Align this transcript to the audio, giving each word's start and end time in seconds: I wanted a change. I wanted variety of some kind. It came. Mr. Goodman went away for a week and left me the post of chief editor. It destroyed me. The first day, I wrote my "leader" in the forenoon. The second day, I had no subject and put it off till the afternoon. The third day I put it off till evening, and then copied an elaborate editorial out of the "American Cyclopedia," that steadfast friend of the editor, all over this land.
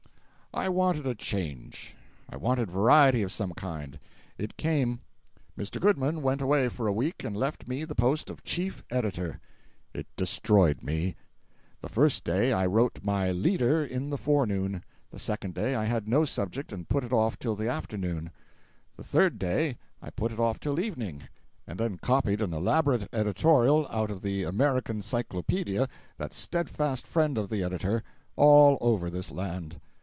I 0.53 0.67
wanted 0.67 1.07
a 1.07 1.15
change. 1.15 1.95
I 2.29 2.35
wanted 2.35 2.69
variety 2.69 3.21
of 3.21 3.31
some 3.31 3.53
kind. 3.53 3.97
It 4.37 4.57
came. 4.57 4.99
Mr. 5.57 5.79
Goodman 5.79 6.21
went 6.23 6.41
away 6.41 6.67
for 6.67 6.87
a 6.87 6.91
week 6.91 7.23
and 7.23 7.37
left 7.37 7.69
me 7.69 7.85
the 7.85 7.95
post 7.95 8.29
of 8.29 8.43
chief 8.43 8.83
editor. 8.91 9.39
It 9.93 10.07
destroyed 10.17 10.83
me. 10.83 11.15
The 11.79 11.87
first 11.87 12.25
day, 12.25 12.51
I 12.51 12.65
wrote 12.65 12.99
my 13.01 13.31
"leader" 13.31 13.81
in 13.85 14.09
the 14.09 14.17
forenoon. 14.17 14.83
The 15.09 15.19
second 15.19 15.53
day, 15.53 15.73
I 15.73 15.85
had 15.85 16.05
no 16.05 16.25
subject 16.25 16.73
and 16.73 16.89
put 16.89 17.05
it 17.05 17.13
off 17.13 17.39
till 17.39 17.55
the 17.55 17.69
afternoon. 17.69 18.29
The 18.97 19.05
third 19.05 19.39
day 19.39 19.77
I 20.01 20.09
put 20.09 20.33
it 20.33 20.39
off 20.39 20.59
till 20.59 20.81
evening, 20.81 21.29
and 21.65 21.79
then 21.79 21.97
copied 21.97 22.41
an 22.41 22.51
elaborate 22.53 23.07
editorial 23.13 23.87
out 23.89 24.11
of 24.11 24.21
the 24.21 24.43
"American 24.43 25.01
Cyclopedia," 25.01 25.87
that 26.17 26.33
steadfast 26.33 27.07
friend 27.07 27.37
of 27.37 27.47
the 27.47 27.63
editor, 27.63 28.03
all 28.35 28.77
over 28.81 29.09
this 29.09 29.31
land. 29.31 29.79